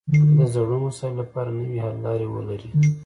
د 0.11 0.39
زړو 0.53 0.77
مسایلو 0.85 1.19
لپاره 1.21 1.49
نوې 1.59 1.77
حل 1.83 1.95
لارې 2.05 2.27
ولري 2.29 2.69